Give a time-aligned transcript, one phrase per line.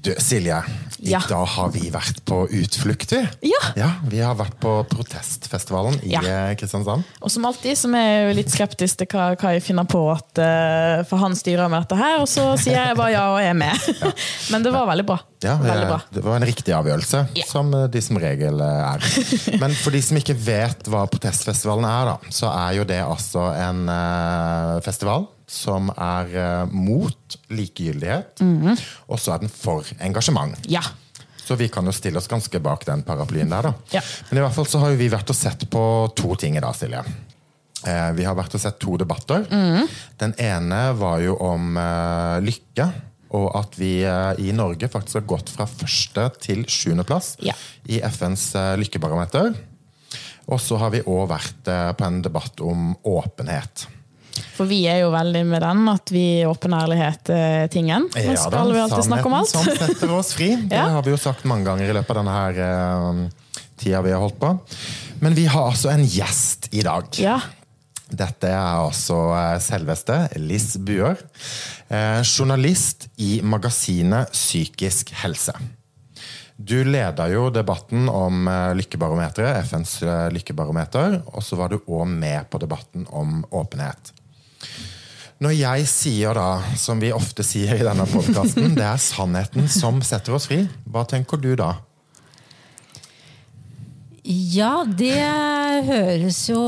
[0.00, 0.62] Du, Silje,
[0.98, 1.18] i Ja.
[1.28, 3.50] dag har vi vært på utflukt, vi.
[3.76, 3.88] Ja.
[4.08, 6.20] Vi har vært på protestfestivalen i Ja.
[6.22, 7.02] eh, Kristiansand.
[7.20, 10.02] Og som alltid så er jeg jo litt skeptisk til hva, hva jeg finner på,
[10.14, 12.20] at, eh, for han styrer med dette her.
[12.20, 13.74] Og så sier jeg bare ja og er med.
[14.52, 15.18] Men det var veldig bra.
[15.44, 16.00] Ja, eh.
[16.10, 17.44] Det var en riktig avgjørelse, Ja.
[17.46, 19.04] som eh, de som regel eh, er.
[19.62, 23.44] Men for de som ikke vet hva protestfestivalen er, da, så er jo det altså
[23.54, 23.84] en
[24.82, 28.74] festival som er mot likegyldighet, Mhm.
[29.08, 30.58] og så er den for engasjement.
[30.68, 30.82] Ja.
[31.46, 33.72] Så vi kan jo stille oss ganske bak den paraplyen der, da.
[33.94, 34.02] Ja.
[34.28, 35.80] Men i hvert fall så har vi vært og sett på
[36.14, 37.00] to ting i dag, Silje.
[38.18, 39.46] Vi har vært og sett to debatter.
[39.48, 39.86] Mhm.
[40.18, 41.78] Den ene var jo om
[42.44, 42.90] lykke.
[43.36, 47.52] Og at vi eh, i Norge faktisk har gått fra første til sjuendeplass Ja.
[47.88, 49.54] i FNs eh, lykkebarometer.
[50.48, 53.84] Og så har vi òg vært eh, på en debatt om åpenhet.
[54.54, 58.06] For vi er jo veldig med den, at vi åpen ærlighet er tingen.
[58.14, 59.50] Nå Ja skal da, vi alltid snakke om alt.
[59.50, 60.52] Som setter oss fri.
[60.70, 60.86] Det Ja.
[60.94, 64.22] har vi jo sagt mange ganger i løpet av denne her, uh, tida vi har
[64.22, 64.52] holdt på.
[65.20, 67.10] Men vi har altså en gjest i dag.
[67.18, 67.40] Ja.
[68.08, 71.18] Dette er altså eh, selveste Liss Buør.
[71.92, 75.52] Eh, journalist i magasinet Psykisk helse.
[76.58, 79.98] Du leda jo debatten om eh, lykkebarometeret, FNs
[80.34, 84.14] lykkebarometer, og så var du òg med på debatten om åpenhet.
[85.38, 86.48] Når jeg sier da,
[86.80, 91.04] som vi ofte sier i denne podkasten, det er sannheten som setter oss fri, hva
[91.06, 91.76] tenker du da?
[94.28, 95.14] Ja, det
[95.88, 96.60] høres jo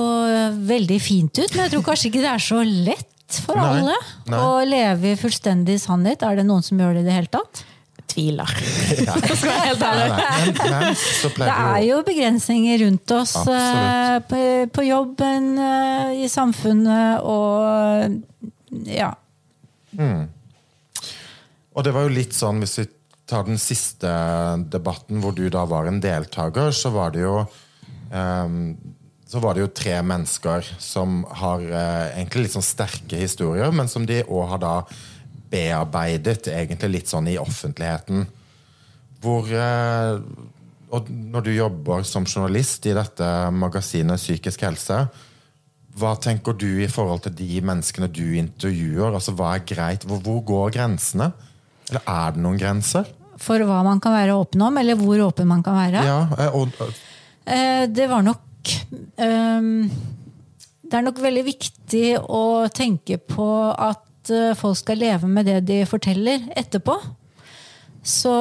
[0.65, 3.97] veldig fint ut, men jeg tror kanskje ikke det er så lett for Nei, alle
[4.33, 4.39] nei.
[4.41, 6.25] å leve i fullstendig sannhet.
[6.27, 7.61] Er det noen som gjør det i det hele tatt?
[8.11, 8.49] Tviler.
[9.39, 10.07] Skal jeg helt ærlig.
[10.17, 13.77] Nei, men, men Det er jo begrensninger rundt oss Absolutt.
[13.85, 14.41] eh, på,
[14.81, 19.13] på jobben, eh, i samfunnet og ja.
[21.71, 22.89] Og det var jo litt sånn, hvis vi
[23.31, 24.11] tar den siste
[24.73, 27.37] debatten hvor du da var en deltaker, så var det jo
[28.11, 28.75] um,
[29.31, 33.87] så var det jo tre mennesker som har eh, egentlig litt sånn sterke historier, men
[33.87, 34.73] som de òg har da
[35.53, 38.25] bearbeidet egentlig litt sånn i offentligheten.
[39.23, 40.19] Hvor eh,
[40.91, 45.05] Og når du jobber som journalist i dette magasinet Psykisk helse,
[46.01, 49.15] hva tenker du i forhold til de menneskene du intervjuer?
[49.15, 50.07] Altså, hva er greit?
[50.11, 51.31] Hvor, hvor går grensene?
[51.91, 53.07] Eller er det noen grenser?
[53.41, 56.05] For hva man kan være åpen om, eller hvor åpen man kan være.
[56.05, 56.69] Ja, eh, og,
[57.51, 58.75] Eh, Det var nok
[59.17, 59.89] ehm,
[60.85, 65.61] Det er nok veldig viktig å tenke på at eh, folk skal leve med det
[65.69, 66.97] de forteller etterpå.
[68.03, 68.33] Så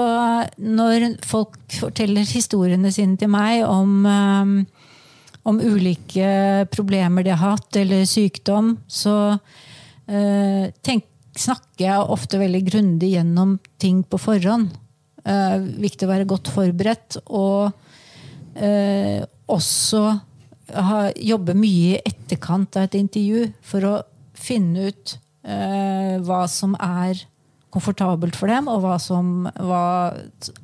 [0.57, 4.53] når folk forteller historiene sine til meg om, ehm,
[5.45, 9.15] om ulike problemer de har hatt, eller sykdom, så
[10.07, 11.05] eh, tenk,
[11.39, 14.73] snakker jeg ofte veldig grundig gjennom ting på forhånd.
[15.27, 17.19] Eh, viktig å være godt forberedt.
[17.27, 17.71] og
[18.55, 20.03] eh, også
[20.75, 23.95] ha, jobbe mye i etterkant av et intervju for å
[24.37, 27.25] finne ut eh, hva som er
[27.69, 30.09] komfortabelt for dem, og hva som, hva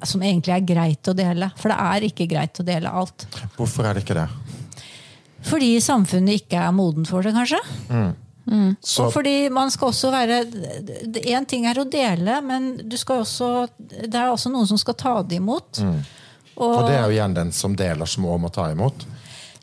[0.08, 1.52] som egentlig er greit å dele.
[1.60, 3.28] For det er ikke greit å dele alt.
[3.58, 4.30] hvorfor er det ikke det?
[5.46, 7.60] Fordi samfunnet ikke er moden for det, kanskje.
[8.46, 10.36] Så, Og fordi man skal også være
[11.26, 14.98] Én ting er å dele, men du skal også, det er også noen som skal
[15.00, 15.82] ta det imot.
[16.56, 19.08] og det er jo igjen den som deler, som òg må ta imot.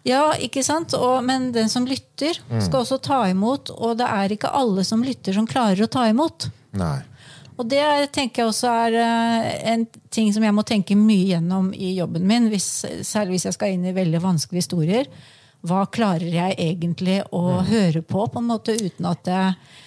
[0.03, 0.97] Ja, ikke sant?
[0.99, 3.71] Og, men den som lytter, skal også ta imot.
[3.71, 6.49] Og det er ikke alle som lytter, som klarer å ta imot.
[6.75, 6.99] Nei.
[7.61, 7.85] Og det
[8.17, 12.25] tenker jeg også er eh, en ting som jeg må tenke mye gjennom i jobben
[12.27, 12.49] min.
[12.51, 12.69] Hvis,
[13.07, 15.11] særlig hvis jeg skal inn i veldig vanskelige historier.
[15.63, 19.81] Hva klarer jeg egentlig å høre på, på en måte, uten at jeg eh,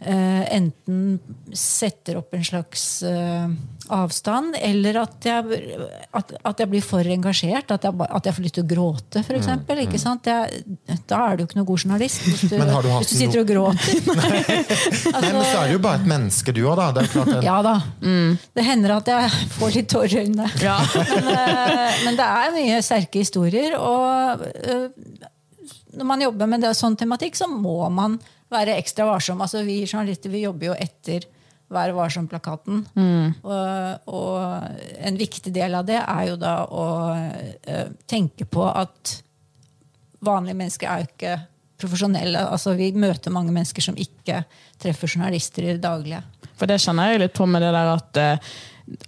[0.00, 1.18] enten
[1.56, 3.46] setter opp en slags eh,
[3.88, 5.60] avstand, eller at jeg,
[6.12, 7.70] at, at jeg blir for engasjert.
[7.72, 9.48] At jeg, at jeg får lyst til å gråte, f.eks.
[9.86, 10.28] Ikke sant?
[10.28, 10.64] Jeg,
[11.08, 12.20] da er du ikke noen god journalist.
[12.26, 14.02] Hvis du, Men har du hvis du sitter og gråter.
[15.16, 16.90] Nei, men så er det jo bare et menneske, du òg, da.
[16.96, 17.76] Det er klart en, Ja da.
[18.56, 20.50] Det hender at jeg får litt tårer i øynene.
[20.62, 20.76] Ja.
[21.16, 23.76] Men, eh, men det er mye sterke historier.
[23.78, 25.26] Og eh,
[25.96, 28.18] når man jobber med det, sånn tematikk, så må man
[28.52, 29.40] være ekstra varsom.
[29.42, 31.26] Altså, vi journalister vi jobber jo etter
[31.66, 32.84] Vær varsom-plakaten.
[33.42, 39.16] Og, og en viktig del av det er jo da å eh, tenke på at
[40.22, 41.32] vanlige mennesker er jo ikke
[41.82, 42.44] profesjonelle.
[42.54, 44.44] Altså, vi møter mange mennesker som ikke
[44.78, 46.22] treffer journalister i det daglige.
[46.56, 48.54] For det kjenner jeg litt på med det der at eh,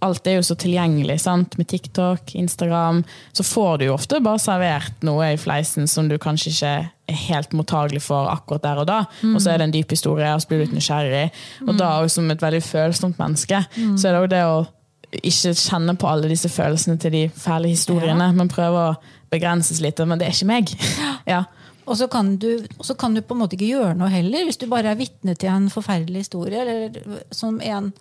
[0.03, 1.21] alt er jo så tilgjengelig.
[1.23, 1.59] sant?
[1.59, 3.05] Med TikTok, Instagram.
[3.33, 6.73] Så får du jo ofte bare servert noe i fleisen som du kanskje ikke
[7.09, 8.99] er helt mottagelig for akkurat der og da.
[9.35, 11.29] Og så er det en dyp historie, og så blir du litt nysgjerrig.
[11.67, 13.63] Og da også som et veldig følsomt menneske,
[13.97, 14.59] så er det jo det å
[15.25, 18.97] ikke kjenne på alle disse følelsene til de fæle historiene, men prøve å
[19.33, 20.01] begrenses litt.
[20.05, 20.75] Men det er ikke meg.
[21.29, 21.45] Ja.
[21.89, 22.67] Og så kan, du,
[23.01, 25.49] kan du på en måte ikke gjøre noe heller, hvis du bare er vitne til
[25.53, 26.61] en forferdelig historie.
[26.61, 27.93] Eller som en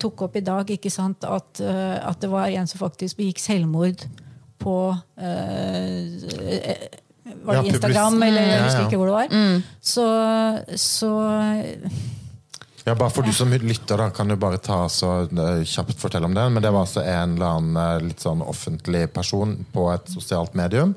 [0.00, 1.24] tok opp i dag, ikke sant?
[1.24, 4.06] At, eh, at det var en som faktisk begikk selvmord
[4.58, 4.76] på
[5.22, 6.06] eh,
[7.44, 9.60] Var det Ja, Instagram, eller jeg husker ikke hvor det var.
[9.80, 10.06] Så,
[10.74, 11.12] så
[12.88, 16.26] Ja, bare for du som lytter, da, kan du bare ta så eh, kjapt fortelle
[16.26, 16.46] om det.
[16.50, 20.56] Men det var altså en eller annen eh, litt sånn offentlig person på et sosialt
[20.58, 20.94] medium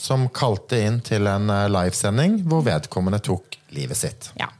[0.00, 4.32] som kalte inn til en eh, livesending hvor vedkommende tok livet sitt.
[4.40, 4.50] ja.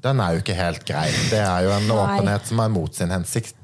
[0.00, 1.08] Den er jo ikke helt grei.
[1.30, 1.98] Det er jo en Nei.
[1.98, 3.56] åpenhet som er mot sin hensikt.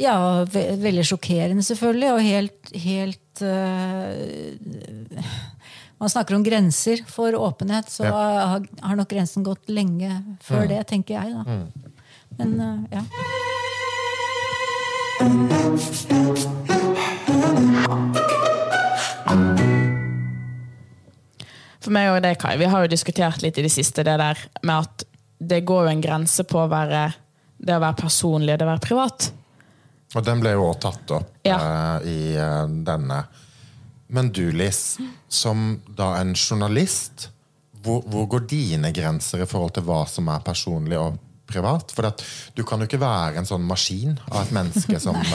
[0.00, 0.16] Ja,
[0.48, 4.14] ve veldig sjokkerende selvfølgelig, og helt, helt uh,
[6.00, 10.08] Man snakker om grenser for åpenhet, så har, har nok grensen gått lenge
[10.40, 11.34] før det, tenker jeg.
[11.36, 11.42] da.
[12.40, 13.04] Men uh, ja.
[21.80, 24.40] For meg og det, Kai, vi har jo diskutert litt i det siste det der
[24.64, 25.04] med at
[25.40, 27.04] det går jo en grense på å være,
[27.56, 29.30] det å være personlig og det å være privat.
[30.10, 31.56] Og den ble jo også tatt opp Ja.
[31.56, 33.22] uh, i uh, denne.
[34.10, 34.98] Men du, Liss,
[35.28, 37.28] som da en journalist,
[37.80, 41.16] hvor, hvor går dine grenser i forhold til hva som er personlig og
[41.48, 41.94] privat?
[41.94, 42.24] For at
[42.58, 45.16] du kan jo ikke være en sånn maskin av et menneske som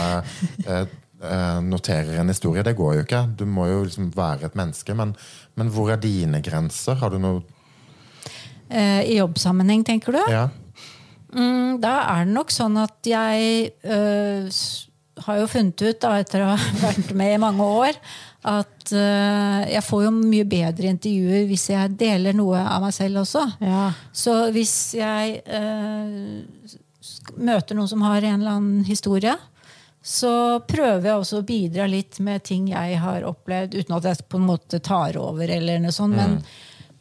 [0.70, 0.86] uh,
[1.66, 2.68] noterer en historie.
[2.68, 3.24] Det går jo ikke.
[3.40, 4.94] Du må jo liksom være et menneske.
[4.94, 5.16] Men,
[5.56, 7.00] men hvor er dine grenser?
[7.00, 7.42] Har du noe
[8.70, 10.22] I jobbsammenheng, tenker du?
[10.32, 10.48] Ja.
[11.36, 14.48] Mm, da er det nok sånn at jeg øh,
[15.26, 18.00] har jo funnet ut, da, etter å ha vært med i mange år,
[18.46, 23.24] at øh, jeg får jo mye bedre intervjuer hvis jeg deler noe av meg selv
[23.26, 23.44] også.
[23.66, 23.90] Ja.
[24.16, 26.78] Så hvis jeg øh,
[27.36, 29.36] møter noen som har en eller annen historie,
[30.06, 34.28] så prøver jeg også å bidra litt med ting jeg har opplevd, uten at jeg
[34.30, 35.50] på en måte tar over.
[35.50, 36.38] eller noe sånt, men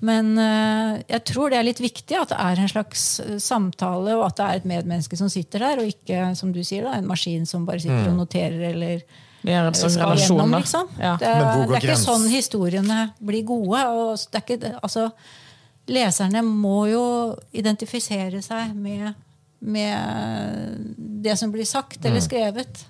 [0.00, 4.16] men øh, jeg tror det er litt viktig at det er en slags øh, samtale,
[4.18, 6.96] og at det er et medmenneske som sitter der, og ikke som du sier da,
[6.98, 9.04] en maskin som bare sitter og noterer eller
[9.44, 10.88] Det er skal relasjon, gjennom, liksom.
[10.98, 11.16] Ja.
[11.20, 13.80] Det, er, det er ikke grens- sånn historiene blir gode.
[13.92, 15.10] Og det er ikke, altså,
[15.92, 17.02] leserne må jo
[17.52, 19.12] identifisere seg med,
[19.60, 20.88] med
[21.24, 22.28] det som blir sagt eller Mm.
[22.28, 22.84] skrevet.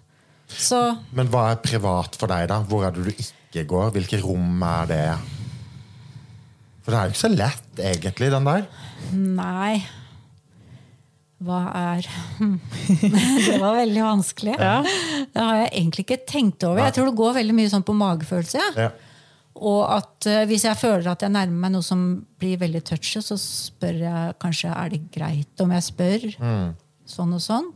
[0.47, 0.79] Så
[1.13, 2.61] Men hva er privat for deg, da?
[2.63, 3.91] Hvor er det du ikke går?
[3.97, 5.05] Hvilke rom er det?
[6.85, 8.67] For det er jo ikke så lett, egentlig, den der.
[9.15, 9.85] nei
[11.45, 12.07] Hva er
[13.47, 14.55] Det var veldig vanskelig.
[14.59, 16.85] Det har jeg egentlig ikke tenkt over.
[16.85, 18.69] Jeg tror det går veldig mye sånn på magefølelse.
[18.81, 18.93] Ja.
[19.55, 22.01] Og at uh, hvis jeg føler at jeg nærmer meg noe som
[22.43, 26.27] blir veldig touchy, så spør jeg kanskje er det greit om jeg spør.
[27.15, 27.69] Sånn og sånn.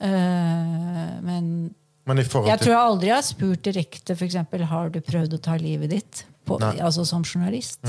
[0.00, 1.46] Eh, men
[2.08, 4.38] Men i jeg til tror jeg aldri har spurt direkte f.eks.
[4.70, 7.80] har du prøvd å ta livet ditt på, altså som journalist.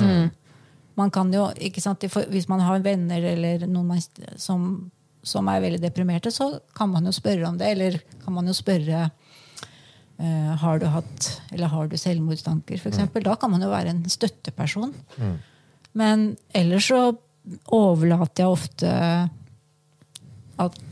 [1.00, 4.02] Man kan jo, ikke sant, Hvis man har venner eller noen
[4.38, 4.92] som,
[5.24, 7.72] som er veldig deprimerte, så kan man jo spørre om det.
[7.75, 12.92] Eller kan man jo spørre uh, har du hatt eller har du selvmordstanker, f.eks.
[12.94, 14.94] eksempel Da kan man jo være en støtteperson.
[15.98, 17.04] Men ellers så
[17.74, 18.92] overlater jeg ofte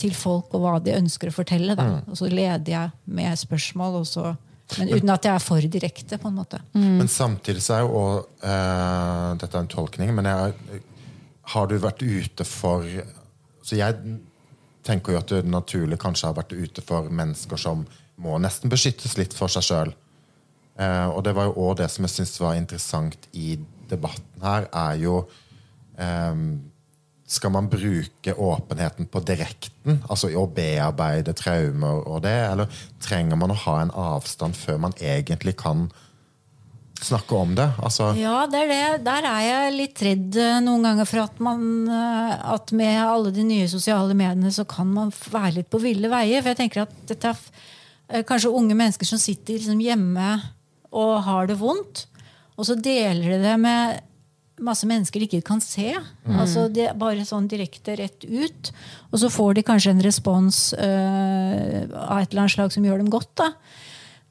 [0.02, 1.76] til folk og hva de ønsker å fortelle.
[1.78, 2.02] Da.
[2.10, 4.34] Og så leder jeg med spørsmål, og så,
[4.78, 6.18] men uten at jeg er for direkte.
[6.22, 6.60] på en måte.
[6.74, 10.82] Men samtidig så er jo også eh, Dette er en tolkning, men jeg,
[11.54, 12.86] har du vært ute for
[13.66, 14.20] Så jeg
[14.86, 17.84] tenker jo at du naturlig kanskje har vært ute for mennesker som
[18.20, 19.92] må nesten beskyttes litt for seg sjøl.
[20.80, 23.58] Eh, og det var jo òg det som jeg syns var interessant i
[23.90, 25.22] debatten her, er jo
[25.98, 26.36] eh,
[27.30, 33.54] Skal man bruke åpenheten på direkten, altså å bearbeide traumer og det, eller trenger man
[33.54, 35.92] å ha en avstand før man egentlig kan
[37.00, 37.68] snakke om det?
[37.84, 39.04] Altså, Ja, det er det.
[39.06, 43.32] Der er jeg litt redd eh, noen ganger for at man eh, At med alle
[43.36, 46.42] de nye sosiale mediene så kan man være litt på ville veier.
[46.42, 47.40] For jeg tenker at dette er
[48.10, 50.34] eh, kanskje unge mennesker som sitter liksom hjemme
[50.90, 52.08] og har det vondt.
[52.60, 54.00] Og så deler de det med
[54.64, 55.94] masse mennesker ikke kan se.
[56.30, 58.72] Altså det Bare sånn direkte rett ut.
[59.12, 63.02] Og så får de kanskje en respons eh, av et eller annet slag som gjør
[63.04, 63.32] dem godt.
[63.40, 63.54] da.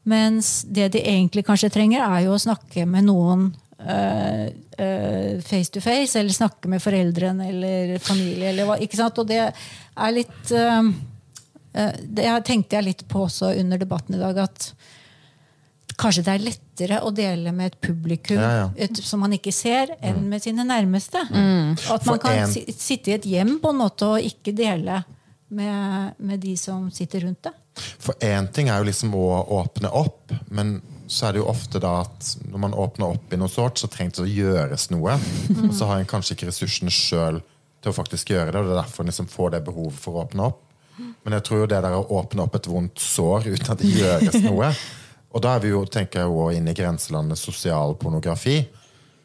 [0.08, 4.46] Mens det de egentlig kanskje trenger, er jo å snakke med noen eh,
[4.78, 8.52] eh, face to face, eller snakke med foreldrene eller familie.
[8.52, 9.18] Eller hva, ikke sant?
[9.20, 10.92] Og det er litt eh,
[11.74, 14.44] eh, Det tenkte jeg litt på også under debatten i dag.
[14.48, 14.72] at
[15.98, 18.66] Kanskje det er lettere å dele med et publikum Ja, ja.
[18.86, 21.24] Et, som man ikke ser, enn med sine nærmeste.
[21.26, 25.00] At For man kan en- sitte i et hjem på en måte og ikke dele
[25.50, 27.52] med, med de som sitter rundt det.
[27.98, 29.26] For én ting er jo liksom å
[29.58, 33.38] åpne opp, men så er det jo ofte da at når man åpner opp i
[33.40, 35.14] noe sårt, så trengs det å gjøres noe.
[35.64, 37.40] Og så har en kanskje ikke ressursene sjøl
[37.82, 40.18] til å faktisk gjøre det, og det er derfor en liksom får det behovet for
[40.18, 40.62] å åpne opp.
[41.24, 43.92] Men jeg tror jo det der å åpne opp et vondt sår uten at det
[43.94, 44.72] gjøres noe
[45.38, 48.58] Og da er vi jo, tenker jeg også inne i grenselandet sosial pornografi.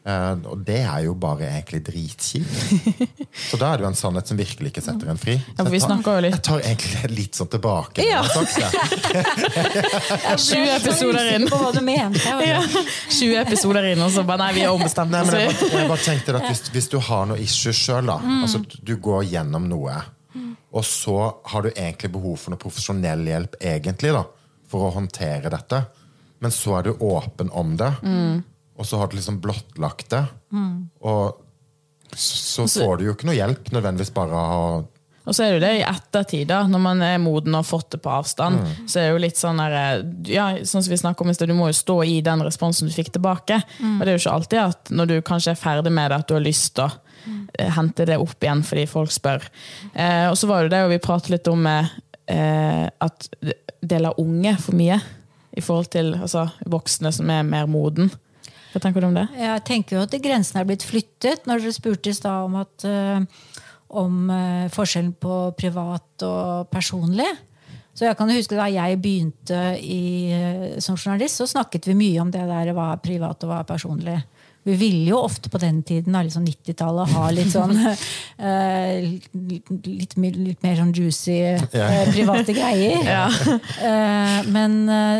[0.04, 2.50] Uh, og det er jo bare egentlig dritkjipt.
[3.48, 5.38] Så da er det jo en sannhet som virkelig ikke setter en fri.
[5.40, 8.04] Ja, for vi jeg, tar, jo litt- jeg tar egentlig litt sånn tilbake.
[8.04, 8.20] Ja.
[10.36, 11.48] 20 episoder inn.
[11.48, 12.60] Ja.
[13.08, 15.32] 20 episoder inn, og så bare Nei, vi har ombestemt Nei, oss.
[15.32, 18.20] men jeg, bare, jeg bare tenkte at hvis, hvis du har noe issue sjøl, da
[18.44, 19.96] altså du går gjennom noe,
[20.74, 21.16] og så
[21.48, 24.24] har du egentlig behov for noe profesjonell hjelp egentlig da
[24.68, 25.84] for å håndtere dette,
[26.44, 27.88] men så er du åpen om det,
[28.76, 30.24] og så har du liksom blottlagt det,
[31.00, 31.40] og
[32.16, 34.82] så får du jo ikke noe hjelp nødvendigvis bare av å
[35.24, 37.68] Og så er det jo det i ettertid, da, når man er moden og har
[37.68, 38.58] fått det på avstand.
[38.84, 41.56] Så er det jo litt sånn der, ja, sånn som vi om i sted, Du
[41.56, 43.56] må jo stå i den responsen du fikk tilbake.
[43.80, 46.28] Og det er jo ikke alltid at når du kanskje er ferdig med det, at
[46.28, 46.92] du har lyst til å
[47.56, 49.48] eh, hente det opp igjen fordi folk spør.
[49.94, 53.28] Eh, og så var det det, og vi pratet litt om eh, at
[53.80, 55.00] deler unge for mye
[55.54, 58.10] i forhold til altså, voksne som er mer moden.
[58.74, 59.28] Hva tenker du om det?
[59.38, 61.44] Jeg tenker jo at grensen er blitt flyttet.
[61.46, 63.60] Når dere spurte i stad om, at, eh,
[63.94, 67.28] om eh, forskjellen på privat og personlig.
[67.94, 72.20] Så jeg kan huske Da jeg begynte i, eh, som journalist, så snakket vi mye
[72.20, 74.18] om det der hva er privat og hva er personlig.
[74.64, 77.74] Vi ville jo ofte på den tiden, liksom 90-tallet, ha litt sånn
[78.48, 83.04] eh, litt, litt mer sånn juicy eh, private greier.
[83.84, 84.78] Eh, men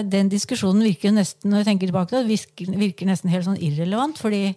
[0.08, 4.16] den diskusjonen virker nesten når jeg tenker tilbake, det virker, virker nesten helt sånn irrelevant.
[4.20, 4.54] Fordi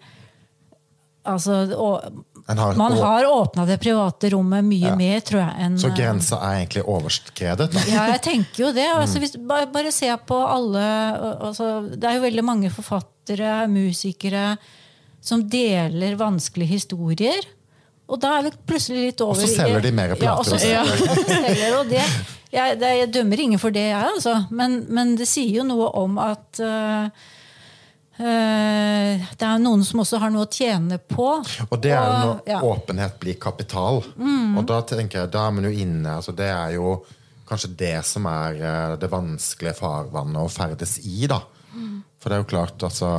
[1.27, 4.95] altså, og, har- man har åpna det private rommet mye Ja.
[4.95, 5.53] mer, tror jeg.
[5.65, 7.71] enn Så grensa er egentlig overskredet.
[7.73, 7.79] Da.
[7.91, 8.87] ja, jeg tenker jo det.
[8.87, 9.01] Mm.
[9.01, 10.85] Altså, hvis, bare, bare se på alle
[11.41, 13.11] altså, Det er jo veldig mange forfattere,
[13.71, 14.57] musikere,
[15.21, 17.47] som deler vanskelige historier.
[18.07, 20.35] Og da er vi plutselig litt over Og så selger de mer plater, Ja.
[20.39, 20.83] og så ja.
[21.79, 22.03] og det,
[22.53, 24.45] jeg, det, jeg dømmer ingen for det, jeg, altså.
[24.49, 27.09] Men, men det sier jo noe om at uh,
[28.17, 31.27] det er noen som også har noe å tjene på.
[31.67, 32.61] Og det er jo når ja.
[32.65, 33.99] åpenhet blir kapital.
[34.01, 36.95] Og da tenker jeg, da er man jo inne altså Det er jo
[37.47, 41.27] kanskje det som er eh, det vanskelige farvannet å ferdes i.
[41.29, 41.39] da.
[42.19, 43.09] For det er jo klart, altså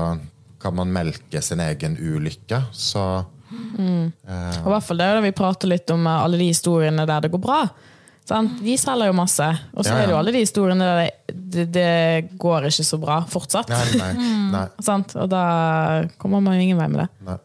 [0.61, 3.05] Kan man melke sin egen ulykke, så
[3.49, 6.49] Og i hvert fall det er jo da vi prater litt om eh, alle de
[6.50, 7.61] historiene der det går bra.
[8.28, 8.59] Sant?
[8.61, 9.47] De selger jo masse.
[9.73, 10.02] Og så Ja, ja.
[10.02, 11.12] er det jo alle de historiene der det,
[11.55, 13.69] det, det går ikke så bra fortsatt.
[13.73, 14.12] Nei, nei,
[14.57, 15.14] nei, Sant?
[15.17, 15.45] Og da
[16.21, 17.09] kommer man jo ingen vei med det.
[17.25, 17.38] nei.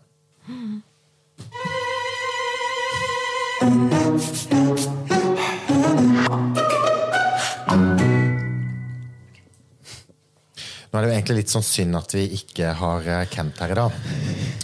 [10.93, 13.71] Nå er det jo egentlig litt sånn synd at vi ikke har eh, Kent her
[13.73, 13.95] i dag.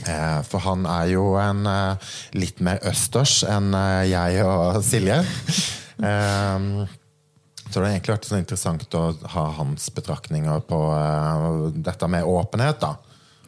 [0.06, 3.74] Eh, For han er jo en eh, litt mer østers enn
[4.06, 5.24] jeg og Silje.
[6.06, 6.70] Eh,
[7.70, 9.02] Så det har egentlig vært sånn interessant å
[9.34, 10.78] ha hans betraktninger på
[11.86, 12.80] dette med åpenhet.
[12.82, 12.96] da.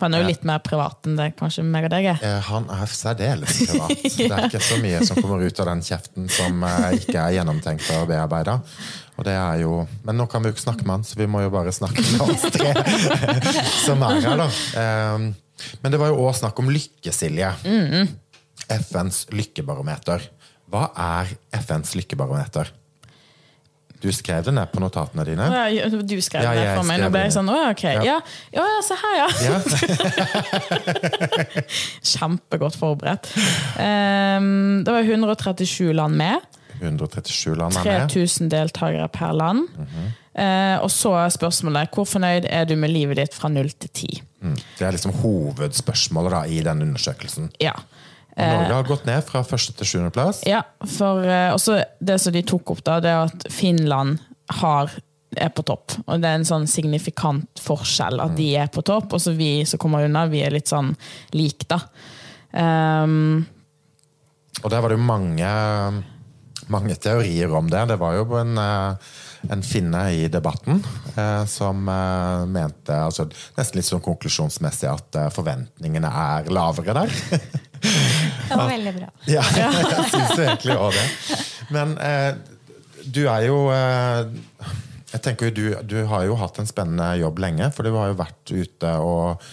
[0.01, 2.23] Han er jo litt mer privat enn det kanskje meg og deg er.
[2.25, 3.93] Eh, Han er særdeles privat.
[4.17, 7.35] Det er ikke så mye som kommer ut av den kjeften som eh, ikke er
[7.37, 8.57] gjennomtenkt og bearbeida.
[9.19, 11.27] Og det er jo, men nå kan vi jo ikke snakke med han, så vi
[11.29, 12.71] må jo bare snakke med oss tre
[13.85, 14.39] som er her.
[14.41, 14.49] da.
[14.81, 15.31] Eh,
[15.83, 17.51] Men det var jo òg snakk om lykke, Silje.
[18.71, 20.23] FNs lykkebarometer.
[20.71, 22.71] Hva er FNs lykkebarometer?
[24.01, 25.47] Du skrev det ned på notatene dine.
[25.69, 27.01] Ja, du skrev Ja, det for meg.
[27.03, 27.83] Nå ble jeg sånn, å ja, ok.
[28.01, 28.17] Ja.
[28.55, 29.27] Ja, ja, se her, ja.
[32.13, 33.29] Kjempegodt forberedt.
[33.77, 36.49] Um, det var 137 land med.
[36.81, 38.09] 137 land er med.
[38.09, 39.69] 3000 deltakere per land.
[40.31, 43.89] Eh, og så er spørsmålet hvor fornøyd er du med livet ditt fra 0 til
[43.89, 44.21] 10?
[44.41, 44.55] Mm.
[44.79, 47.51] Det er liksom hovedspørsmålet da, i den undersøkelsen.
[47.61, 47.75] Ja.
[48.37, 50.43] Norge har gått ned fra første til sjuende plass.
[50.47, 54.21] ja for eh, også det som de tok opp, da, det er at Finland
[54.61, 54.91] har
[55.39, 55.93] er på topp.
[56.07, 59.61] Og det er en sånn signifikant forskjell at de er på topp, og så vi
[59.67, 60.93] som kommer unna, vi er litt sånn
[61.37, 61.79] lik, da.
[62.51, 63.45] Um,
[64.59, 65.51] Og der var det jo mange,
[66.67, 67.85] mange teorier om det.
[67.93, 69.13] Det var jo en, eh,
[69.55, 70.83] en finne i debatten
[71.15, 77.15] eh, som eh, mente altså, nesten litt sånn konklusjonsmessig at eh, forventningene er lavere der.
[77.81, 79.09] Det var veldig bra.
[79.31, 81.39] Ja, jeg syns egentlig òg det.
[81.73, 82.31] Men eh,
[83.05, 84.27] du er jo eh,
[85.13, 88.11] Jeg tenker jo du, du har jo hatt en spennende jobb lenge, for du har
[88.11, 89.45] jo vært ute og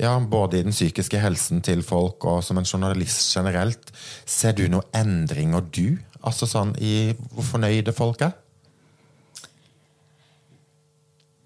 [0.00, 3.92] ja, Både i den psykiske helsen til folk og som en journalist generelt.
[4.24, 5.98] Ser du noen endringer, du?
[6.22, 8.32] Altså sånn i hvor fornøyde folk er?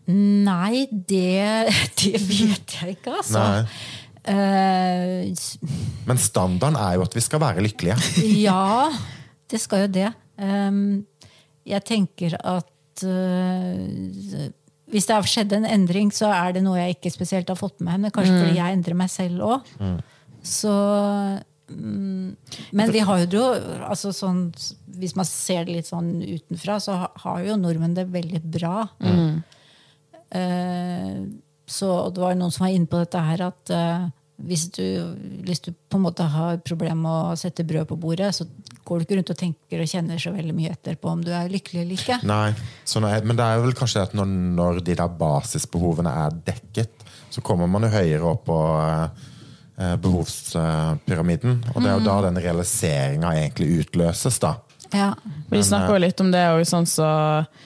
[0.06, 1.66] Nei, det,
[2.00, 3.40] det vet jeg ikke, altså.
[3.42, 4.04] Nei.
[4.26, 5.59] Eh, s-
[6.06, 7.97] Men standarden er jo at vi skal være lykkelige.
[8.47, 8.90] ja,
[9.50, 10.09] det skal jo det.
[10.38, 11.04] Um,
[11.66, 14.47] jeg tenker at uh,
[14.92, 17.80] hvis det har skjedd en endring, så er det noe jeg ikke spesielt har fått
[17.80, 18.04] med meg.
[18.06, 19.71] Men kanskje fordi jeg endrer meg selv òg.
[20.47, 20.71] Så
[21.71, 22.37] mm,
[22.78, 23.47] Men vi har jo det jo
[23.88, 24.45] altså sånn,
[24.97, 28.87] Hvis man ser det litt sånn utenfra, så har jo nordmenn det veldig bra.
[30.30, 31.18] Eh,
[31.66, 34.06] så det var noen som var inne på dette her at uh,
[34.37, 34.85] hvis, du,
[35.46, 38.44] hvis du på en måte har problemer med å sette brød på bordet, så
[38.87, 41.32] går du ikke rundt og tenker og kjenner så veldig mye etter på om du
[41.35, 42.18] er lykkelig eller ikke.
[42.28, 42.50] Nei,
[42.87, 46.37] så nå er, Men det er vel kanskje at når, når de der basisbehovene er
[46.46, 51.58] dekket, så kommer man jo høyere opp på eh, behovspyramiden.
[51.75, 54.56] Og det er jo da den realiseringa egentlig utløses, da.
[54.92, 55.14] Ja.
[55.50, 57.08] Vi snakker jo litt om det òg, sånn så
[57.40, 57.64] eh,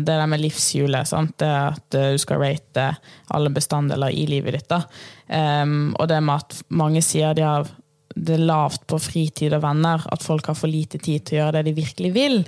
[0.00, 1.08] det der med livshjulet.
[1.08, 1.34] Sant?
[1.42, 2.88] Det at eh, du skal rate
[3.34, 4.68] alle bestanddeler i livet ditt.
[4.70, 4.82] Da.
[5.28, 7.68] Em, og det med at mange sier de har
[8.12, 11.58] det lavt på fritid og venner, at folk har for lite tid til å gjøre
[11.58, 12.42] det de virkelig vil.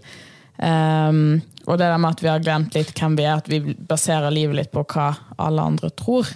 [0.54, 3.74] Um, og det der med at vi har glemt litt hvem vi er, at vi
[3.74, 5.08] baserer livet litt på hva
[5.40, 6.28] alle andre tror.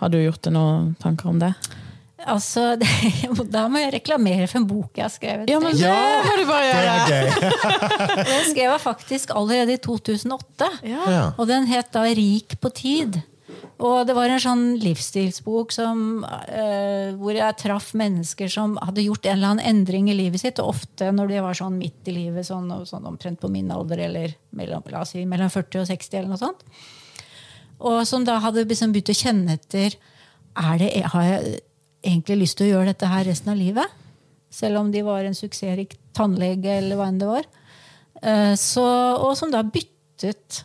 [0.00, 1.52] Har du gjort deg noen tanker om det?
[2.26, 2.88] Altså, det,
[3.52, 5.50] da må jeg reklamere for en bok jeg har skrevet.
[5.52, 6.96] Ja, men det Ja, må du bare Det gjøre!
[6.96, 8.26] er gøy!
[8.32, 10.68] Den skrev jeg faktisk allerede i 2008.
[10.90, 11.06] Ja.
[11.12, 11.24] Ja.
[11.38, 13.22] Og den het da 'Rik på tid'.
[13.78, 19.26] Og det var en sånn livsstilsbok som, eh, hvor jeg traff mennesker som hadde gjort
[19.28, 20.58] en eller annen endring i livet sitt.
[20.58, 24.00] Og ofte når de var sånn midt i livet, sånn, sånn omtrent på min alder,
[24.08, 26.64] eller mellom, la oss si, mellom 40 og 60, eller noe sånt.
[27.80, 29.96] Og som da hadde liksom begynt å kjenne etter
[30.56, 31.60] er det, Har jeg
[32.06, 33.96] egentlig lyst til å gjøre dette her resten av livet?
[34.56, 37.48] Selv om de var en suksessrik tannlege, eller hva enn det var.
[38.22, 38.84] Eh, Så,
[39.20, 40.62] og som da byttet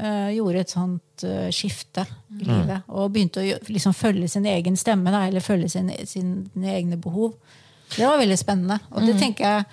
[0.00, 2.06] eh, Gjorde et sånt eh, skifte
[2.40, 2.88] i livet.
[2.88, 7.36] Og begynte å liksom følge sin egen stemme, da, eller følge sin, sine egne behov.
[7.94, 8.80] Det var veldig spennende.
[8.94, 9.64] Og det tenker jeg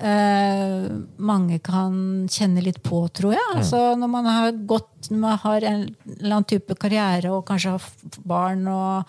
[0.00, 3.46] eh, mange kan kjenne litt på, tror jeg.
[3.54, 5.86] Altså, når man har gått, når man har en
[6.18, 7.88] eller annen type karriere og kanskje har
[8.24, 9.04] barn, og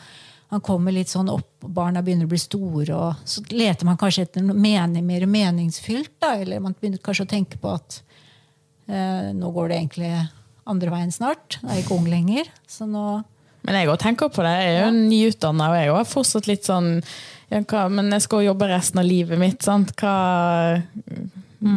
[0.53, 4.27] man kommer litt sånn opp, barna begynner å bli store, og så leter man kanskje
[4.27, 6.13] etter noe mening, mer meningsfylt.
[6.21, 8.01] Da, eller man begynner kanskje å tenke på at
[8.87, 10.11] eh, nå går det egentlig
[10.69, 11.57] andre veien snart.
[11.61, 12.51] Jeg er ikke ung lenger.
[12.69, 13.23] Så nå
[13.65, 14.53] Men jeg også tenker på det.
[14.61, 16.91] Jeg er jo nyutdanna, og jeg er fortsatt litt sånn
[17.49, 19.65] ja, hva, Men jeg skal jo jobbe resten av livet mitt.
[19.65, 19.95] Sant?
[19.97, 20.77] Hva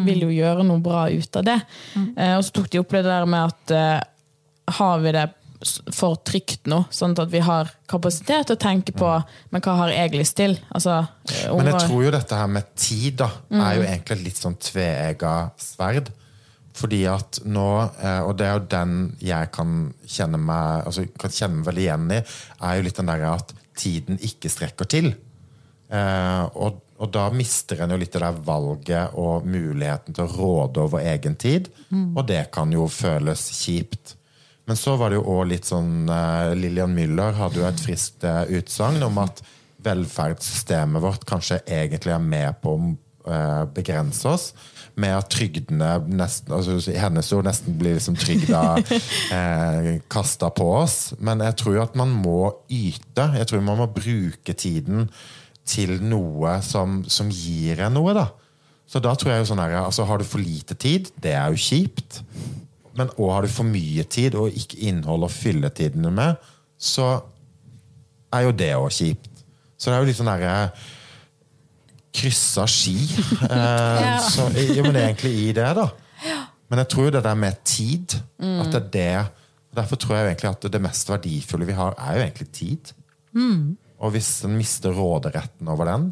[0.05, 1.59] Vil jo gjøre noe bra ut av det.
[1.97, 4.07] Eh, og så tok de opp det der med at eh,
[4.79, 5.29] har vi det
[5.95, 9.09] for trygt nå, sånn at vi har kapasitet til å tenke på
[9.51, 10.55] Men hva har jeg lyst til?
[10.71, 11.01] Altså,
[11.33, 14.41] eh, Men jeg tror jo dette her med tid da, er jo egentlig et litt
[14.41, 16.13] sånn tveegga sverd.
[16.79, 17.69] Fordi at nå,
[17.99, 21.87] eh, og det er jo den jeg kan kjenne meg altså kan kjenne meg veldig
[21.89, 22.21] igjen i,
[22.61, 25.11] er jo litt den der at tiden ikke strekker til.
[25.91, 30.37] Eh, og, og da mister en jo litt det der valget og muligheten til å
[30.37, 31.67] råde over egen tid.
[32.15, 34.18] Og det kan jo føles kjipt.
[34.69, 38.25] Men så var det jo òg litt sånn eh, Lillian Müller hadde jo et friskt
[38.29, 39.41] eh, utsagn om at
[39.87, 42.91] velferdssystemet vårt kanskje egentlig er med på å
[43.33, 44.51] eh, begrense oss.
[44.99, 48.63] Med at trygdene nesten, altså hennes ord nesten blir liksom trygda
[49.39, 50.99] eh, kasta på oss.
[51.17, 53.31] Men jeg tror jo at man må yte.
[53.39, 55.09] Jeg tror man må bruke tiden
[55.69, 58.29] til noe som, som gir en noe, da.
[58.89, 61.53] Så da tror jeg jo sånn her, altså Har du for lite tid, det er
[61.53, 62.23] jo kjipt.
[62.99, 66.39] Men òg har du for mye tid og ikke innhold å fylle tidene med,
[66.79, 67.09] så
[68.35, 69.45] er jo det òg kjipt.
[69.79, 70.55] Så det er jo litt sånn derre
[72.19, 72.97] Kryssa ski.
[73.49, 74.19] Eh, Ja.
[74.25, 75.85] så, jo, men egentlig i det, da.
[76.69, 80.27] Men jeg tror jo det der med tid At det er det Derfor tror jeg
[80.33, 82.91] egentlig at det mest verdifulle vi har, er jo egentlig tid.
[84.01, 86.07] Og hvis en mister råderetten over den,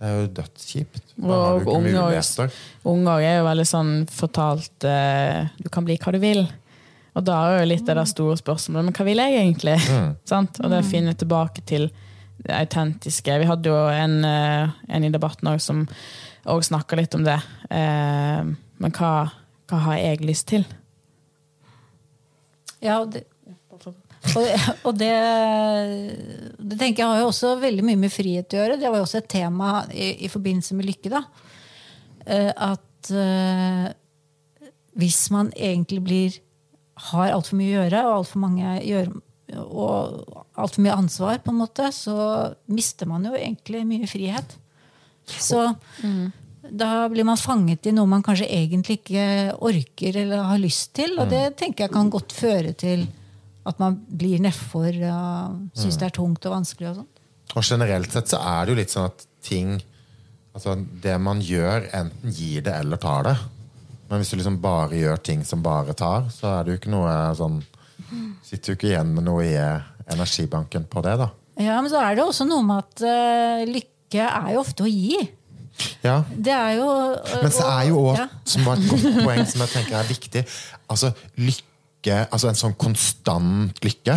[0.00, 1.02] det er jo dødskjipt.
[1.20, 2.46] Og unger, unge.
[2.88, 6.40] Unger er jo veldig sånn fortalt uh, Du kan bli hva du vil.
[7.18, 9.76] Og da er jo litt det store spørsmålet Men hva vil jeg egentlig?
[10.30, 10.62] Sant?
[10.62, 11.90] Og det å finne tilbake til
[12.40, 13.36] det autentiske.
[13.42, 15.82] Vi hadde jo en, eh, en i debatten også som
[16.48, 17.36] òg snakka litt om det.
[17.68, 18.48] Uh,
[18.80, 19.12] men hva,
[19.68, 20.64] hva har jeg lyst til?
[22.80, 23.26] Ja, og det,
[24.20, 25.14] og, og det,
[26.58, 28.76] det tenker jeg har jo også veldig mye med frihet å gjøre.
[28.80, 31.12] Det var jo også et tema i, i forbindelse med lykke.
[31.14, 31.22] da.
[32.26, 33.88] Eh, At uh,
[35.00, 36.38] hvis man egentlig blir
[37.10, 39.12] har altfor mye å gjøre, og altfor mange gjør
[39.56, 42.14] og altfor mye ansvar, på en måte, så
[42.70, 44.52] mister man jo egentlig mye frihet.
[45.26, 45.64] Så
[46.70, 51.16] da blir man fanget i noe man kanskje egentlig ikke orker eller har lyst til.
[51.18, 53.08] Og det tenker jeg kan godt føre til
[53.70, 56.90] at man blir nedfor og syns det er tungt og vanskelig.
[56.90, 57.22] og sånt.
[57.56, 59.78] Og generelt sett så er det jo litt sånn at ting
[60.50, 63.36] Altså det man gjør, enten gir det eller tar det.
[64.10, 66.90] Men hvis du liksom bare gjør ting som bare tar, så er det jo ikke
[66.96, 67.60] noe sånn
[68.42, 69.54] Sitter jo ikke igjen med noe i
[70.10, 71.28] energibanken på det, da.
[71.60, 74.90] Ja, Men så er det også noe med at uh, lykke er jo ofte å
[74.90, 75.20] gi.
[76.02, 76.16] Ja.
[76.34, 78.26] Det er jo uh, Men så er jo òg, ja.
[78.48, 80.42] som var et godt poeng som jeg tenker er viktig
[80.90, 81.69] Altså lykke,
[82.08, 84.16] altså en sånn konstant lykke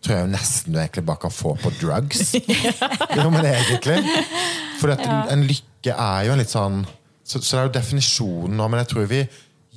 [0.00, 2.32] tror jeg jo nesten du egentlig bare kan få på drugs.
[3.18, 3.98] jo, men egentlig.
[4.80, 6.80] For at en, en lykke er jo en litt sånn
[7.20, 9.20] så, så det er jo definisjonen nå, men jeg tror vi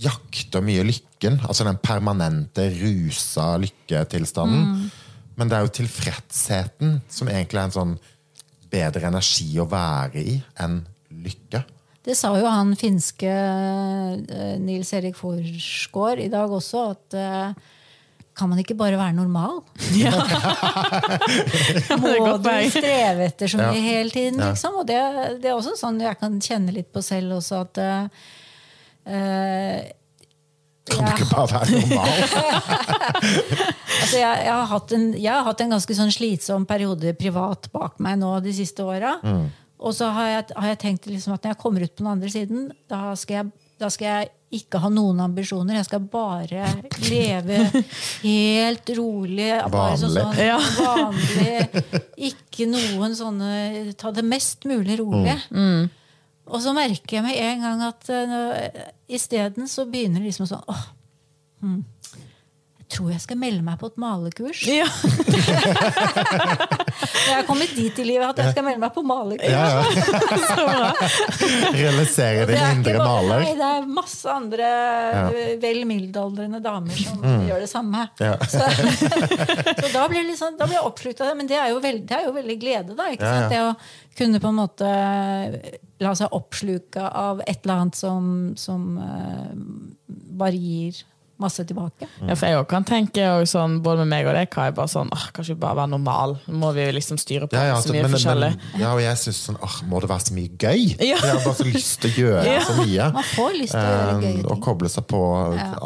[0.03, 1.37] jakter mye lykken.
[1.45, 4.87] Altså den permanente, rusa lykketilstanden.
[5.37, 7.93] Men det er jo tilfredsheten som egentlig er en sånn
[8.73, 10.79] bedre energi å være i enn
[11.23, 11.61] lykke.
[12.03, 17.53] Det sa jo han finske eh, Nils Erik Forsgaard i dag også, at eh,
[18.35, 19.61] kan man ikke bare være normal?
[21.93, 23.87] Er Må du streve etter så mye Ja.
[23.87, 24.39] hele tiden?
[24.41, 24.81] Liksom?
[24.81, 24.99] Og det,
[25.43, 28.03] det er også sånn jeg kan kjenne litt på selv også, at eh,
[30.91, 32.09] Kan du ikke bare være normal?
[34.03, 37.69] Altså, jeg, jeg, har hatt en, jeg har hatt en ganske sånn slitsom periode privat
[37.71, 39.13] bak meg nå de siste åra.
[39.83, 42.11] Og så har jeg, har jeg tenkt liksom at når jeg kommer ut på den
[42.13, 43.49] andre siden, da skal jeg,
[43.83, 45.79] da skal jeg ikke ha noen ambisjoner.
[45.79, 46.67] Jeg skal bare
[47.09, 47.57] leve
[48.23, 49.49] helt rolig.
[49.73, 50.59] Bare sånn, sånn, Ja.
[50.77, 51.83] vanlig.
[52.29, 55.35] Ikke noen sånne Ta det mest mulig rolig.
[56.43, 60.63] Og så merker jeg med en gang at uh, isteden så begynner det liksom sånn
[60.69, 60.81] åh,
[61.63, 61.81] hmm,
[62.83, 64.63] Jeg tror jeg skal melde meg på et malekurs.
[64.69, 64.87] Ja.
[67.03, 69.51] Jeg har kommet dit i livet at jeg skal melde meg på malerkurs.
[69.53, 70.91] Ja.
[71.81, 73.43] Realisere din indre maler.
[73.43, 74.71] nei, det er masse andre
[75.61, 78.07] vel middelaldrende damer som gjør det samme.
[78.19, 78.45] Mm.
[78.49, 78.63] Så,
[79.81, 81.37] så da blir, jeg jeg oppslukt av det.
[81.39, 83.09] Men det er jo veldig, det er jo veldig glede, da.
[83.51, 83.73] Det å
[84.17, 84.91] kunne på en måte
[86.03, 88.27] la seg oppsluke av et eller annet som,
[88.59, 89.51] som eh,
[90.37, 91.03] bare gir
[91.43, 92.07] masse tilbake.
[92.23, 94.91] Ja, for jeg også kan tenke og sånn, både med meg og deg, Kai, bare
[94.91, 96.37] sånn, åh, kanskje bare være normal.
[96.51, 98.49] Må vi liksom styre på Ja, ja, så altså, mye men, forskjellig.
[98.55, 100.87] men, ja, og jeg synes sånn, åh, Må det være så mye gøy?
[101.13, 101.19] Ja.
[101.19, 103.09] Jeg har bare så lyst til å gjøre så mye.
[103.19, 105.21] Man får lyst til å gjøre gøye og koble seg på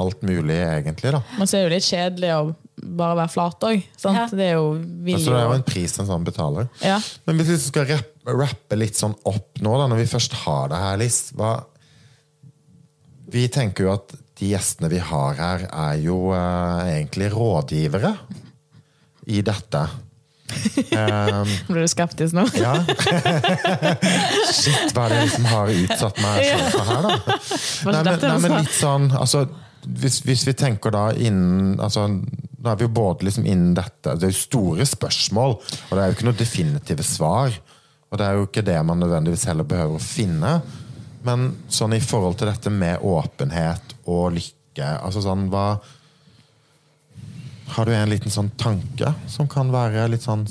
[0.05, 1.13] alt mulig, egentlig.
[1.17, 2.41] da Men så er det jo litt kjedelig å
[2.77, 3.79] bare være flat òg.
[4.03, 4.25] Ja.
[4.29, 5.17] Det er jo vilje.
[5.17, 6.67] Altså, det er jo en pris en sånn betaler.
[6.85, 6.99] Ja.
[7.25, 10.69] Men hvis vi skal rappe, rappe litt sånn opp nå, da, når vi først har
[10.71, 11.55] det her, Liss hva
[13.33, 18.13] Vi tenker jo at de gjestene vi har her, er jo uh, egentlig rådgivere
[19.33, 19.87] i dette.
[20.47, 22.45] Um, Blir du skeptisk nå?
[22.55, 22.75] ja.
[24.57, 27.15] Shit, hva er det som har utsatt meg for her, da?
[27.17, 29.43] Nei, men, nei, men litt sånn altså,
[29.87, 32.07] hvis, hvis vi tenker da innen altså,
[32.57, 36.01] Da er vi jo både liksom innen dette Det er jo store spørsmål, og det
[36.01, 37.55] er jo ikke noe definitive svar.
[38.07, 40.51] Og det er jo ikke det man nødvendigvis heller behøver å finne.
[41.27, 45.79] Men sånn i forhold til dette med åpenhet og lykke altså sånn, hva
[47.75, 50.45] Har du en liten sånn tanke som kan være litt sånn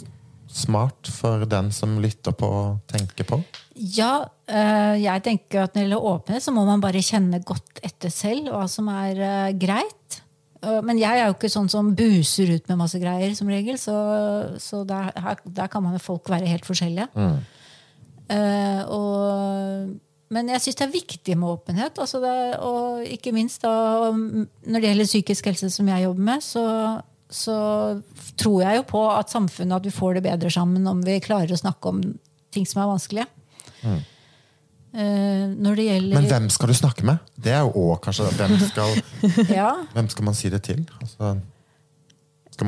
[0.53, 3.39] smart for den som lytter på og tenker på?
[3.77, 7.81] Ja, eh, jeg tenker at når det gjelder åpenhet, så må man bare kjenne godt
[7.85, 10.21] etter selv hva som er eh, greit.
[10.62, 13.77] Eh, Men jeg er jo ikke sånn som buser ut med masse greier, som regel.
[13.81, 13.97] Så,
[14.62, 17.09] så der, her, der kan man jo folk være helt forskjellige.
[18.33, 19.97] Eh, og,
[20.35, 21.99] men jeg syns det er viktig med åpenhet.
[22.03, 22.35] Altså det,
[22.67, 26.65] og ikke minst da, når det gjelder psykisk helse, som jeg jobber med, så,
[27.31, 27.59] så
[28.41, 31.55] tror jeg jo på at samfunnet at vi får det bedre sammen om vi klarer
[31.55, 32.03] å snakke om
[32.55, 33.31] ting som er vanskelige.
[33.87, 33.99] Mm.
[35.61, 37.19] når det gjelder Men hvem skal du snakke med?
[37.37, 38.95] Det er jo også kanskje Hvem skal,
[39.61, 40.81] ja, hvem skal man si det til?
[40.97, 41.35] Altså,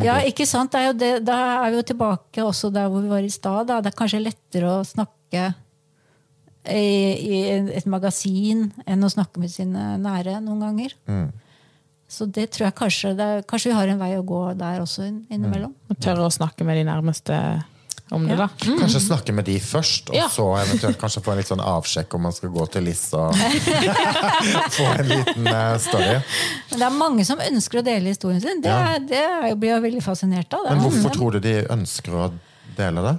[0.05, 0.71] ja, ikke sant?
[0.75, 3.33] Det er jo det, da er vi jo tilbake også der hvor vi var i
[3.33, 3.73] stad.
[3.73, 5.49] Det er kanskje lettere å snakke
[6.71, 7.39] i, i
[7.79, 10.95] et magasin enn å snakke med sine nære noen ganger.
[11.09, 11.29] Mm.
[12.09, 14.81] Så det tror jeg kanskje det er, Kanskje vi har en vei å gå der
[14.81, 15.75] også innimellom.
[15.91, 15.99] Mm.
[16.01, 17.37] Tørre å snakke med de nærmeste
[18.11, 18.47] om det, da.
[18.65, 18.79] Mm.
[18.81, 20.29] Kanskje snakke med de først, og Ja.
[20.33, 23.35] så eventuelt kanskje få en litt sånn avsjekk om man skal gå til Liss og
[24.79, 26.15] få en liten eh, story.
[26.71, 28.63] Men det er mange som ønsker å dele historien sin.
[28.65, 28.95] Det, Ja.
[28.97, 30.65] er- det blir jeg veldig fascinert av.
[30.65, 32.33] Det Men hvorfor tror du de ønsker å
[32.79, 33.15] dele det?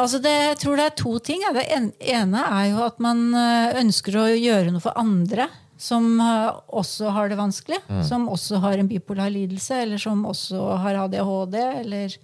[0.00, 1.42] Altså det, jeg tror det er to ting.
[1.52, 5.48] Det ene er jo at man eh, ønsker å gjøre noe for andre
[5.82, 7.80] som eh, også har det vanskelig.
[8.08, 12.16] Som også har en bipolar lidelse, eller som også har ADHD, eller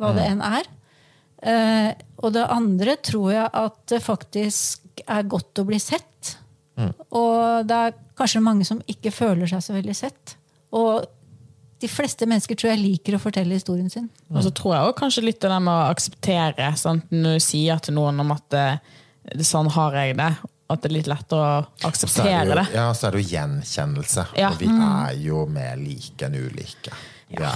[0.00, 0.70] hva det enn er.
[1.44, 1.90] Eh,
[2.24, 6.38] og det andre tror jeg at det faktisk er godt å bli sett.
[7.14, 10.34] Og det er kanskje mange som ikke føler seg så veldig sett.
[10.74, 11.04] Og
[11.84, 14.08] de fleste mennesker tror jeg liker å fortelle historien sin.
[14.32, 16.70] Og så tror jeg også kanskje litt det med å akseptere.
[16.80, 17.12] Sant?
[17.12, 18.66] Når du sier til noen om at det,
[19.34, 20.30] det, sånn har jeg det,
[20.72, 22.66] at det er litt lettere å er akseptere det det.
[22.72, 24.26] jo, ja, så er det jo gjenkjennelse.
[24.40, 24.50] Ja.
[24.50, 26.96] Og vi er jo mer like enn ulike.
[27.34, 27.52] Det.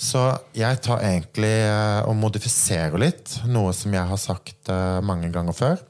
[0.00, 0.22] Så
[0.56, 5.56] jeg tar egentlig eh, og modifiserer litt noe som jeg har sagt eh, mange ganger
[5.56, 5.82] før.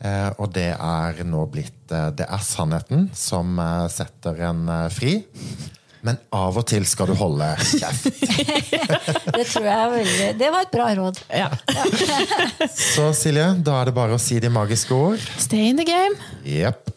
[0.00, 4.86] Eh, og det er nå blitt eh, Det er sannheten som eh, setter en eh,
[4.94, 5.18] fri.
[6.06, 8.06] Men av og til skal du holde kjeft.
[9.36, 11.20] Det tror jeg er veldig Det var et bra råd.
[11.42, 11.50] Ja.
[12.94, 15.28] Så Silje, da er det bare å si de magiske ord.
[15.40, 16.16] Stay in the game.
[16.46, 16.88] Jepp.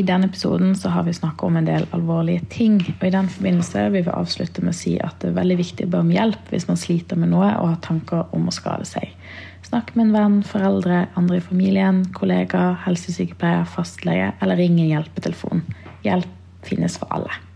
[0.00, 2.78] I denne episoden så har vi snakket om en del alvorlige ting.
[3.00, 5.88] og I den forbindelse vil vi avslutte med å si at det er veldig viktig
[5.88, 8.88] å be om hjelp hvis man sliter med noe og har tanker om å skade
[8.88, 9.12] seg.
[9.66, 15.64] Snakk med en venn, foreldre, andre i familien, kollega, helsesykepleier, fastlege eller ring en hjelpetelefon.
[16.06, 17.49] Hjelp finnes for alle.